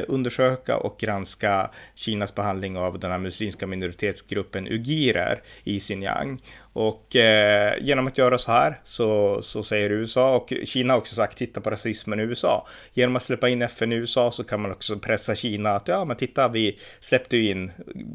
undersöka 0.08 0.76
och 0.76 0.98
granska 0.98 1.70
Kinas 1.94 2.34
behandling 2.34 2.78
av 2.78 2.98
den 2.98 3.10
här 3.10 3.18
muslimska 3.18 3.66
minoritetsgruppen 3.66 4.66
uigurer 4.68 5.42
i 5.64 5.80
Xinjiang. 5.80 6.40
Och 6.74 7.16
eh, 7.16 7.74
genom 7.80 8.06
att 8.06 8.18
göra 8.18 8.38
så 8.38 8.52
här 8.52 8.80
så, 8.84 9.42
så 9.42 9.62
säger 9.62 9.90
USA 9.90 10.36
och 10.36 10.52
Kina 10.64 10.92
har 10.92 10.98
också 10.98 11.14
sagt 11.14 11.38
titta 11.38 11.60
på 11.60 11.70
rasismen 11.70 12.20
i 12.20 12.22
USA. 12.22 12.66
Genom 12.94 13.16
att 13.16 13.22
släppa 13.22 13.48
in 13.48 13.62
FN 13.62 13.92
i 13.92 13.96
USA 13.96 14.30
så 14.30 14.44
kan 14.44 14.60
man 14.60 14.70
också 14.72 14.98
pressa 14.98 15.34
Kina 15.34 15.70
att 15.70 15.88
ja 15.88 16.04
men 16.04 16.16
titta 16.16 16.48
vi 16.48 16.78
släppte 17.00 17.36
ju 17.36 17.50
in 17.50 17.72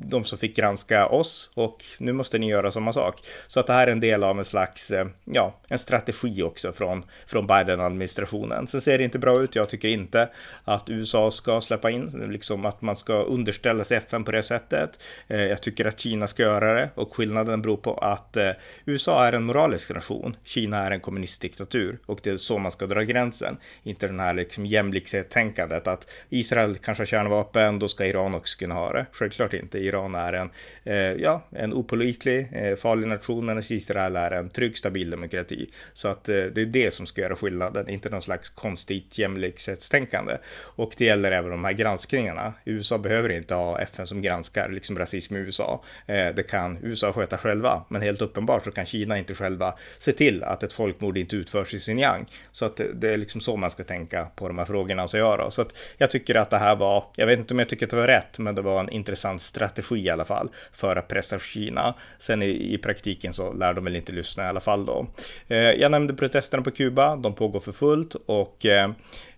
de 0.09 0.23
som 0.23 0.37
fick 0.37 0.55
granska 0.55 1.07
oss 1.07 1.49
och 1.53 1.83
nu 1.97 2.13
måste 2.13 2.37
ni 2.37 2.49
göra 2.49 2.71
samma 2.71 2.93
sak. 2.93 3.15
Så 3.47 3.59
att 3.59 3.67
det 3.67 3.73
här 3.73 3.87
är 3.87 3.91
en 3.91 3.99
del 3.99 4.23
av 4.23 4.39
en 4.39 4.45
slags, 4.45 4.91
eh, 4.91 5.07
ja, 5.25 5.59
en 5.69 5.79
strategi 5.79 6.43
också 6.43 6.71
från, 6.71 7.05
från 7.27 7.47
Biden-administrationen. 7.47 8.67
Sen 8.67 8.81
ser 8.81 8.97
det 8.97 9.03
inte 9.03 9.19
bra 9.19 9.41
ut. 9.41 9.55
Jag 9.55 9.69
tycker 9.69 9.87
inte 9.87 10.29
att 10.63 10.89
USA 10.89 11.31
ska 11.31 11.61
släppa 11.61 11.91
in, 11.91 12.27
liksom 12.31 12.65
att 12.65 12.81
man 12.81 12.95
ska 12.95 13.13
underställa 13.13 13.83
sig 13.83 13.97
FN 13.97 14.23
på 14.23 14.31
det 14.31 14.43
sättet. 14.43 14.99
Eh, 15.27 15.41
jag 15.41 15.61
tycker 15.61 15.85
att 15.85 15.99
Kina 15.99 16.27
ska 16.27 16.43
göra 16.43 16.73
det 16.73 16.89
och 16.95 17.15
skillnaden 17.15 17.61
beror 17.61 17.77
på 17.77 17.93
att 17.93 18.37
eh, 18.37 18.48
Eh, 18.49 18.55
USA 18.85 19.25
är 19.25 19.33
en 19.33 19.43
moralisk 19.43 19.93
nation, 19.93 20.35
Kina 20.43 20.77
är 20.77 20.91
en 20.91 20.99
kommunistdiktatur 20.99 21.99
och 22.05 22.19
det 22.23 22.29
är 22.29 22.37
så 22.37 22.57
man 22.57 22.71
ska 22.71 22.85
dra 22.85 23.01
gränsen. 23.01 23.57
Inte 23.83 24.07
den 24.07 24.19
här 24.19 24.33
liksom 24.33 24.65
jämlikhetstänkandet 24.65 25.87
att 25.87 26.11
Israel 26.29 26.75
kanske 26.75 27.01
har 27.01 27.05
kärnvapen, 27.05 27.79
då 27.79 27.87
ska 27.87 28.05
Iran 28.05 28.35
också 28.35 28.59
kunna 28.59 28.75
ha 28.75 28.93
det. 28.93 29.05
Självklart 29.11 29.53
inte. 29.53 29.79
Iran 29.79 30.15
är 30.15 30.33
en, 30.33 30.49
eh, 30.83 30.95
ja, 30.95 31.43
en 31.51 31.73
opolitlig, 31.73 32.49
eh, 32.51 32.75
farlig 32.75 33.07
nation, 33.07 33.45
medan 33.45 33.63
Israel 33.69 34.15
är 34.15 34.31
en 34.31 34.49
trygg, 34.49 34.77
stabil 34.77 35.09
demokrati. 35.09 35.69
Så 35.93 36.07
att 36.07 36.29
eh, 36.29 36.35
det 36.35 36.61
är 36.61 36.65
det 36.65 36.93
som 36.93 37.05
ska 37.05 37.21
göra 37.21 37.35
skillnaden, 37.35 37.89
inte 37.89 38.09
någon 38.09 38.21
slags 38.21 38.49
konstigt 38.49 39.17
jämlikhetstänkande. 39.17 40.37
Och 40.75 40.93
det 40.97 41.05
gäller 41.05 41.31
även 41.31 41.51
de 41.51 41.63
här 41.63 41.73
granskningarna. 41.73 42.53
USA 42.65 42.97
behöver 42.97 43.29
inte 43.29 43.53
ha 43.53 43.79
FN 43.79 44.07
som 44.07 44.21
granskar 44.21 44.69
liksom 44.69 44.99
rasism 44.99 45.35
i 45.35 45.39
USA. 45.39 45.83
Eh, 46.05 46.27
det 46.35 46.43
kan 46.49 46.77
USA 46.83 47.13
sköta 47.13 47.37
själva, 47.37 47.85
men 47.89 48.01
helt 48.01 48.21
uppenbart 48.21 48.38
uppenbart 48.39 48.65
så 48.65 48.71
kan 48.71 48.85
Kina 48.85 49.17
inte 49.17 49.35
själva 49.35 49.73
se 49.97 50.11
till 50.11 50.43
att 50.43 50.63
ett 50.63 50.73
folkmord 50.73 51.17
inte 51.17 51.35
utförs 51.35 51.73
i 51.73 51.79
Xinjiang. 51.79 52.25
Så 52.51 52.65
att 52.65 52.81
det 52.93 53.13
är 53.13 53.17
liksom 53.17 53.41
så 53.41 53.57
man 53.57 53.71
ska 53.71 53.83
tänka 53.83 54.25
på 54.35 54.47
de 54.47 54.57
här 54.57 54.65
frågorna. 54.65 55.07
Så 55.07 55.17
jag, 55.17 55.39
då. 55.39 55.51
så 55.51 55.61
att 55.61 55.73
jag 55.97 56.11
tycker 56.11 56.35
att 56.35 56.49
det 56.49 56.57
här 56.57 56.75
var, 56.75 57.03
jag 57.15 57.27
vet 57.27 57.39
inte 57.39 57.53
om 57.53 57.59
jag 57.59 57.69
tycker 57.69 57.85
att 57.85 57.89
det 57.89 57.97
var 57.97 58.07
rätt, 58.07 58.39
men 58.39 58.55
det 58.55 58.61
var 58.61 58.79
en 58.79 58.89
intressant 58.89 59.41
strategi 59.41 59.99
i 59.99 60.09
alla 60.09 60.25
fall 60.25 60.49
för 60.73 60.95
att 60.95 61.07
pressa 61.07 61.39
Kina. 61.39 61.95
Sen 62.17 62.41
i, 62.43 62.73
i 62.73 62.77
praktiken 62.77 63.33
så 63.33 63.53
lär 63.53 63.73
de 63.73 63.83
väl 63.83 63.95
inte 63.95 64.11
lyssna 64.11 64.43
i 64.45 64.47
alla 64.47 64.59
fall 64.59 64.85
då. 64.85 65.07
Eh, 65.47 65.57
jag 65.57 65.91
nämnde 65.91 66.13
protesterna 66.13 66.63
på 66.63 66.71
Kuba, 66.71 67.15
de 67.15 67.33
pågår 67.33 67.59
för 67.59 67.71
fullt 67.71 68.15
och 68.25 68.65
eh, 68.65 68.89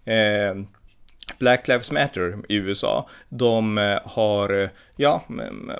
eh 0.05 0.55
Black 1.39 1.67
Lives 1.67 1.91
Matter 1.91 2.37
i 2.49 2.55
USA, 2.55 3.09
de 3.29 3.77
eh, 3.77 3.99
har, 4.05 4.63
eh, 4.63 4.69
ja, 4.95 5.23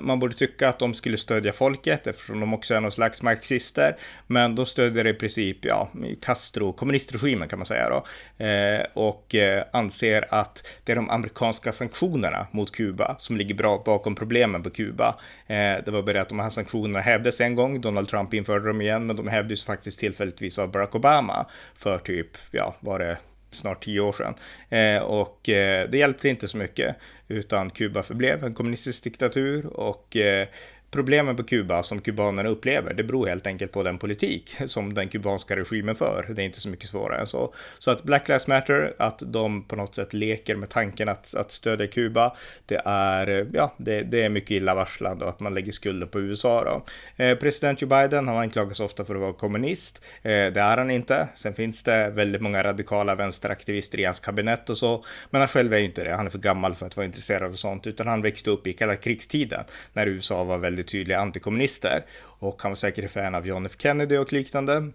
man 0.00 0.18
borde 0.18 0.34
tycka 0.34 0.68
att 0.68 0.78
de 0.78 0.94
skulle 0.94 1.16
stödja 1.16 1.52
folket 1.52 2.06
eftersom 2.06 2.40
de 2.40 2.54
också 2.54 2.74
är 2.74 2.80
någon 2.80 2.92
slags 2.92 3.22
marxister, 3.22 3.96
men 4.26 4.54
de 4.54 4.66
stödjer 4.66 5.06
i 5.06 5.14
princip, 5.14 5.64
ja, 5.64 5.90
Castro, 6.20 6.72
kommunistregimen 6.72 7.48
kan 7.48 7.58
man 7.58 7.66
säga 7.66 7.88
då, 7.88 8.04
eh, 8.44 8.86
och 8.94 9.34
eh, 9.34 9.64
anser 9.72 10.24
att 10.30 10.66
det 10.84 10.92
är 10.92 10.96
de 10.96 11.10
amerikanska 11.10 11.72
sanktionerna 11.72 12.46
mot 12.50 12.72
Kuba 12.72 13.16
som 13.18 13.36
ligger 13.36 13.54
bra 13.54 13.82
bakom 13.84 14.14
problemen 14.14 14.62
på 14.62 14.70
Kuba. 14.70 15.18
det 15.46 15.88
var 15.88 16.02
bara 16.02 16.20
att 16.20 16.28
de 16.28 16.40
här 16.40 16.50
sanktionerna 16.50 17.00
hävdes 17.00 17.40
en 17.40 17.54
gång, 17.54 17.80
Donald 17.80 18.08
Trump 18.08 18.34
införde 18.34 18.66
dem 18.66 18.80
igen, 18.80 19.06
men 19.06 19.16
de 19.16 19.28
hävdes 19.28 19.64
faktiskt 19.64 19.98
tillfälligtvis 19.98 20.58
av 20.58 20.70
Barack 20.70 20.94
Obama 20.94 21.46
för 21.76 21.98
typ, 21.98 22.28
ja, 22.50 22.76
var 22.80 22.98
det 22.98 23.16
snart 23.54 23.84
tio 23.84 24.00
år 24.00 24.12
sedan. 24.12 24.34
Eh, 24.68 25.02
och 25.02 25.48
eh, 25.48 25.88
det 25.90 25.98
hjälpte 25.98 26.28
inte 26.28 26.48
så 26.48 26.56
mycket, 26.56 26.96
utan 27.28 27.70
Kuba 27.70 28.02
förblev 28.02 28.44
en 28.44 28.54
kommunistisk 28.54 29.04
diktatur 29.04 29.66
och 29.66 30.16
eh, 30.16 30.48
Problemen 30.92 31.36
på 31.36 31.42
Kuba 31.42 31.82
som 31.82 32.00
kubanerna 32.00 32.48
upplever, 32.48 32.94
det 32.94 33.04
beror 33.04 33.26
helt 33.26 33.46
enkelt 33.46 33.72
på 33.72 33.82
den 33.82 33.98
politik 33.98 34.56
som 34.66 34.94
den 34.94 35.08
kubanska 35.08 35.56
regimen 35.56 35.94
för. 35.94 36.26
Det 36.28 36.42
är 36.42 36.46
inte 36.46 36.60
så 36.60 36.68
mycket 36.68 36.88
svårare 36.88 37.20
än 37.20 37.26
så. 37.26 37.54
Så 37.78 37.90
att 37.90 38.02
Black 38.02 38.28
Lives 38.28 38.46
Matter, 38.46 38.94
att 38.98 39.22
de 39.26 39.64
på 39.64 39.76
något 39.76 39.94
sätt 39.94 40.12
leker 40.12 40.56
med 40.56 40.68
tanken 40.68 41.08
att, 41.08 41.34
att 41.34 41.50
stödja 41.50 41.86
Kuba, 41.86 42.36
det 42.66 42.82
är, 42.84 43.46
ja, 43.52 43.74
det, 43.76 44.02
det 44.02 44.22
är 44.22 44.28
mycket 44.28 44.50
illavarslande 44.50 45.24
och 45.24 45.30
att 45.30 45.40
man 45.40 45.54
lägger 45.54 45.72
skulden 45.72 46.08
på 46.08 46.20
USA 46.20 46.64
då. 46.64 46.84
Eh, 47.24 47.38
president 47.38 47.82
Joe 47.82 47.88
Biden, 47.88 48.28
han 48.28 48.36
anklagas 48.36 48.80
ofta 48.80 49.04
för 49.04 49.14
att 49.14 49.20
vara 49.20 49.32
kommunist. 49.32 50.02
Eh, 50.22 50.30
det 50.30 50.60
är 50.60 50.76
han 50.76 50.90
inte. 50.90 51.28
Sen 51.34 51.54
finns 51.54 51.82
det 51.82 52.10
väldigt 52.10 52.42
många 52.42 52.64
radikala 52.64 53.14
vänsteraktivister 53.14 54.00
i 54.00 54.04
hans 54.04 54.20
kabinett 54.20 54.70
och 54.70 54.78
så, 54.78 55.04
men 55.30 55.40
han 55.40 55.48
själv 55.48 55.74
är 55.74 55.78
ju 55.78 55.84
inte 55.84 56.04
det. 56.04 56.14
Han 56.14 56.26
är 56.26 56.30
för 56.30 56.38
gammal 56.38 56.74
för 56.74 56.86
att 56.86 56.96
vara 56.96 57.06
intresserad 57.06 57.50
av 57.50 57.54
sånt, 57.54 57.86
utan 57.86 58.06
han 58.06 58.22
växte 58.22 58.50
upp 58.50 58.66
i 58.66 58.72
kalla 58.72 58.96
krigstiden 58.96 59.64
när 59.92 60.06
USA 60.06 60.44
var 60.44 60.58
väldigt 60.58 60.81
väldigt 60.82 60.92
tydliga 60.92 61.18
antikommunister. 61.18 62.04
Och 62.40 62.62
han 62.62 62.70
var 62.70 62.76
säkert 62.76 63.10
fan 63.10 63.34
av 63.34 63.46
John 63.46 63.66
F 63.66 63.72
Kennedy 63.78 64.16
och 64.16 64.32
liknande. 64.32 64.92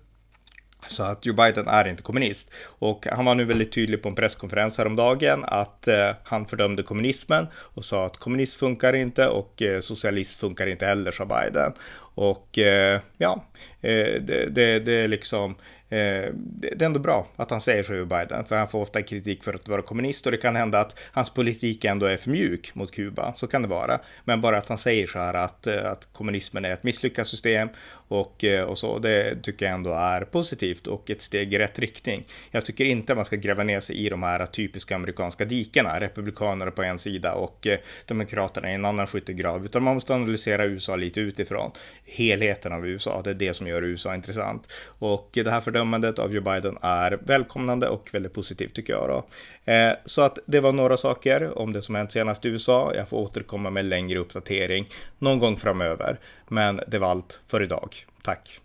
Så 0.87 1.03
att 1.03 1.25
Joe 1.25 1.35
Biden 1.35 1.67
är 1.67 1.87
inte 1.87 2.03
kommunist. 2.03 2.51
Och 2.79 3.07
han 3.11 3.25
var 3.25 3.35
nu 3.35 3.45
väldigt 3.45 3.71
tydlig 3.71 4.01
på 4.01 4.09
en 4.09 4.15
presskonferens 4.15 4.77
häromdagen 4.77 5.43
att 5.43 5.87
eh, 5.87 6.15
han 6.23 6.45
fördömde 6.45 6.83
kommunismen 6.83 7.47
och 7.75 7.85
sa 7.85 8.05
att 8.05 8.17
kommunism 8.17 8.59
funkar 8.59 8.93
inte 8.93 9.27
och 9.27 9.61
eh, 9.61 9.79
socialism 9.79 10.39
funkar 10.39 10.67
inte 10.67 10.85
heller, 10.85 11.11
sa 11.11 11.25
Biden. 11.25 11.73
Och 12.17 12.57
eh, 12.57 13.01
ja, 13.17 13.45
eh, 13.81 14.21
det, 14.21 14.49
det, 14.49 14.79
det, 14.79 14.93
är 14.93 15.07
liksom, 15.07 15.51
eh, 15.89 16.33
det 16.33 16.81
är 16.81 16.83
ändå 16.83 16.99
bra 16.99 17.27
att 17.35 17.51
han 17.51 17.61
säger 17.61 17.83
så, 17.83 17.93
över 17.93 18.05
Biden, 18.05 18.45
för 18.45 18.55
han 18.55 18.67
får 18.67 18.81
ofta 18.81 19.01
kritik 19.01 19.43
för 19.43 19.53
att 19.53 19.67
vara 19.67 19.81
kommunist 19.81 20.25
och 20.25 20.31
det 20.31 20.37
kan 20.37 20.55
hända 20.55 20.79
att 20.79 20.99
hans 21.11 21.29
politik 21.29 21.85
ändå 21.85 22.05
är 22.05 22.17
för 22.17 22.29
mjuk 22.29 22.75
mot 22.75 22.91
Kuba, 22.91 23.33
så 23.35 23.47
kan 23.47 23.61
det 23.61 23.67
vara. 23.67 23.99
Men 24.23 24.41
bara 24.41 24.57
att 24.57 24.69
han 24.69 24.77
säger 24.77 25.07
så 25.07 25.19
här 25.19 25.33
att, 25.33 25.67
eh, 25.67 25.91
att 25.91 26.07
kommunismen 26.13 26.65
är 26.65 26.73
ett 26.73 26.83
misslyckat 26.83 27.27
system 27.27 27.69
och, 28.07 28.43
eh, 28.43 28.63
och 28.63 28.77
så, 28.77 28.99
det 28.99 29.43
tycker 29.43 29.65
jag 29.65 29.75
ändå 29.75 29.93
är 29.93 30.21
positivt 30.21 30.87
och 30.87 31.09
ett 31.09 31.21
steg 31.21 31.53
i 31.53 31.59
rätt 31.59 31.79
riktning. 31.79 32.27
Jag 32.51 32.65
tycker 32.65 32.85
inte 32.85 33.15
man 33.15 33.25
ska 33.25 33.35
gräva 33.35 33.63
ner 33.63 33.79
sig 33.79 33.95
i 34.05 34.09
de 34.09 34.23
här 34.23 34.45
typiska 34.45 34.95
amerikanska 34.95 35.45
dikena, 35.45 35.99
republikaner 35.99 36.69
på 36.69 36.83
en 36.83 36.99
sida 36.99 37.33
och 37.33 37.67
eh, 37.67 37.79
demokraterna 38.05 38.71
i 38.71 38.73
en 38.73 38.85
annan 38.85 39.07
skyttegrav, 39.07 39.65
utan 39.65 39.83
man 39.83 39.93
måste 39.93 40.13
analysera 40.13 40.65
USA 40.65 40.95
lite 40.95 41.19
utifrån 41.19 41.71
helheten 42.07 42.73
av 42.73 42.87
USA. 42.87 43.21
Det 43.23 43.29
är 43.29 43.33
det 43.33 43.53
som 43.53 43.67
gör 43.67 43.83
USA 43.83 44.15
intressant. 44.15 44.73
Och 44.99 45.29
det 45.33 45.51
här 45.51 45.61
fördömandet 45.61 46.19
av 46.19 46.33
Joe 46.33 46.41
Biden 46.41 46.77
är 46.81 47.19
välkomnande 47.23 47.87
och 47.89 48.09
väldigt 48.13 48.33
positivt 48.33 48.73
tycker 48.73 48.93
jag. 48.93 49.09
Då. 49.09 49.25
Eh, 49.71 49.93
så 50.05 50.21
att 50.21 50.39
det 50.45 50.59
var 50.59 50.71
några 50.71 50.97
saker 50.97 51.57
om 51.57 51.73
det 51.73 51.81
som 51.81 51.95
hänt 51.95 52.11
senast 52.11 52.45
i 52.45 52.49
USA. 52.49 52.93
Jag 52.95 53.09
får 53.09 53.17
återkomma 53.17 53.69
med 53.69 53.85
längre 53.85 54.19
uppdatering 54.19 54.89
någon 55.19 55.39
gång 55.39 55.57
framöver. 55.57 56.19
Men 56.47 56.81
det 56.87 56.99
var 56.99 57.07
allt 57.07 57.39
för 57.47 57.63
idag. 57.63 57.95
Tack! 58.23 58.61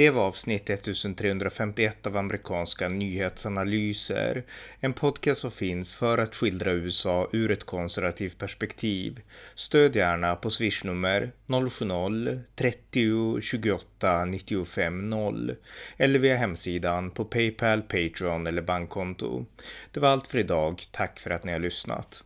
Det 0.00 0.10
var 0.10 0.22
avsnitt 0.22 0.70
1351 0.70 2.06
av 2.06 2.16
amerikanska 2.16 2.88
nyhetsanalyser. 2.88 4.44
En 4.80 4.92
podcast 4.92 5.40
som 5.40 5.50
finns 5.50 5.94
för 5.94 6.18
att 6.18 6.34
skildra 6.34 6.72
USA 6.72 7.28
ur 7.32 7.50
ett 7.50 7.64
konservativt 7.64 8.38
perspektiv. 8.38 9.20
Stöd 9.54 9.96
gärna 9.96 10.36
på 10.36 10.50
swishnummer 10.50 11.32
070-30 11.46 13.40
28 13.40 14.24
95 14.24 15.10
0 15.10 15.54
eller 15.96 16.18
via 16.18 16.36
hemsidan 16.36 17.10
på 17.10 17.24
Paypal, 17.24 17.82
Patreon 17.82 18.46
eller 18.46 18.62
bankkonto. 18.62 19.44
Det 19.92 20.00
var 20.00 20.08
allt 20.08 20.26
för 20.26 20.38
idag. 20.38 20.82
Tack 20.90 21.18
för 21.18 21.30
att 21.30 21.44
ni 21.44 21.52
har 21.52 21.60
lyssnat. 21.60 22.24